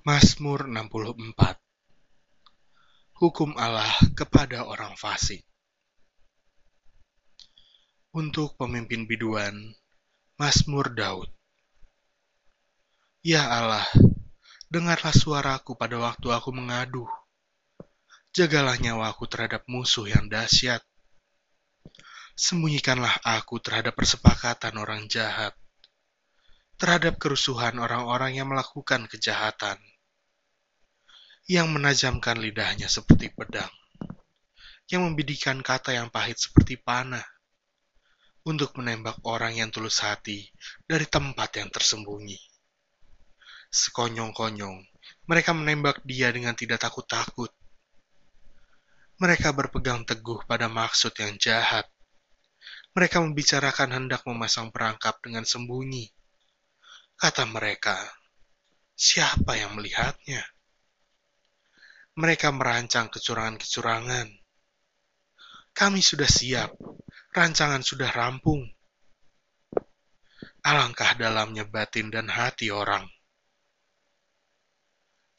Mazmur 0.00 0.64
64 0.64 1.60
Hukum 3.20 3.52
Allah 3.52 3.92
kepada 4.16 4.64
orang 4.64 4.96
fasik 4.96 5.44
Untuk 8.16 8.56
pemimpin 8.56 9.04
biduan, 9.04 9.52
Mazmur 10.40 10.96
Daud 10.96 11.28
Ya 13.20 13.44
Allah, 13.44 13.84
dengarlah 14.72 15.12
suaraku 15.12 15.76
pada 15.76 16.00
waktu 16.00 16.32
aku 16.32 16.48
mengadu. 16.48 17.04
Jagalah 18.32 18.80
nyawaku 18.80 19.28
terhadap 19.28 19.68
musuh 19.68 20.08
yang 20.08 20.32
dahsyat. 20.32 20.80
Sembunyikanlah 22.32 23.20
aku 23.20 23.60
terhadap 23.60 23.92
persepakatan 24.00 24.80
orang 24.80 25.04
jahat, 25.12 25.52
terhadap 26.80 27.20
kerusuhan 27.20 27.76
orang-orang 27.76 28.40
yang 28.40 28.48
melakukan 28.48 29.04
kejahatan 29.04 29.76
yang 31.50 31.66
menajamkan 31.74 32.38
lidahnya 32.38 32.86
seperti 32.86 33.34
pedang, 33.34 33.74
yang 34.86 35.02
membidikan 35.02 35.58
kata 35.66 35.98
yang 35.98 36.06
pahit 36.06 36.38
seperti 36.38 36.78
panah, 36.78 37.26
untuk 38.46 38.78
menembak 38.78 39.18
orang 39.26 39.58
yang 39.58 39.68
tulus 39.68 39.98
hati 39.98 40.46
dari 40.86 41.10
tempat 41.10 41.50
yang 41.58 41.66
tersembunyi. 41.66 42.38
Sekonyong-konyong, 43.66 44.78
mereka 45.26 45.50
menembak 45.58 46.06
dia 46.06 46.30
dengan 46.30 46.54
tidak 46.54 46.86
takut-takut. 46.86 47.50
Mereka 49.18 49.50
berpegang 49.50 50.06
teguh 50.06 50.46
pada 50.46 50.70
maksud 50.70 51.18
yang 51.18 51.34
jahat. 51.34 51.90
Mereka 52.94 53.18
membicarakan 53.26 53.90
hendak 53.90 54.22
memasang 54.22 54.70
perangkap 54.70 55.18
dengan 55.18 55.42
sembunyi. 55.42 56.19
Kata 57.20 57.44
mereka, 57.44 58.00
siapa 58.96 59.52
yang 59.60 59.76
melihatnya? 59.76 60.40
mereka 62.20 62.52
merancang 62.52 63.08
kecurangan-kecurangan. 63.08 64.28
Kami 65.72 66.00
sudah 66.04 66.28
siap, 66.28 66.76
rancangan 67.32 67.80
sudah 67.80 68.12
rampung. 68.12 68.66
Alangkah 70.60 71.16
dalamnya 71.16 71.64
batin 71.64 72.12
dan 72.12 72.28
hati 72.28 72.68
orang. 72.68 73.08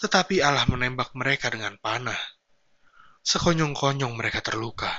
Tetapi 0.01 0.41
Allah 0.41 0.65
menembak 0.65 1.13
mereka 1.13 1.53
dengan 1.53 1.77
panah. 1.77 2.17
Sekonyong-konyong 3.21 4.17
mereka 4.17 4.41
terluka. 4.41 4.89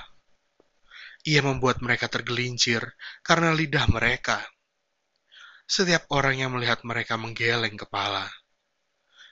Ia 1.27 1.42
membuat 1.42 1.83
mereka 1.83 2.07
tergelincir 2.07 2.87
karena 3.27 3.51
lidah 3.51 3.91
mereka. 3.91 4.39
Setiap 5.73 6.05
orang 6.12 6.37
yang 6.37 6.53
melihat 6.53 6.84
mereka 6.84 7.17
menggeleng 7.17 7.81
kepala, 7.81 8.28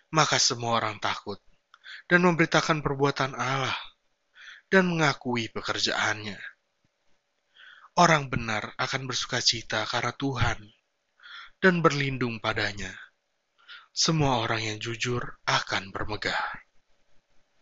maka 0.08 0.40
semua 0.40 0.80
orang 0.80 0.96
takut 0.96 1.36
dan 2.08 2.24
memberitakan 2.24 2.80
perbuatan 2.80 3.36
Allah 3.36 3.76
dan 4.72 4.88
mengakui 4.88 5.52
pekerjaannya. 5.52 6.40
Orang 7.92 8.32
benar 8.32 8.72
akan 8.80 9.04
bersuka 9.04 9.44
cita 9.44 9.84
karena 9.84 10.16
Tuhan 10.16 10.64
dan 11.60 11.84
berlindung 11.84 12.40
padanya. 12.40 12.96
Semua 13.92 14.40
orang 14.40 14.64
yang 14.64 14.78
jujur 14.80 15.20
akan 15.44 15.92
bermegah. 15.92 16.40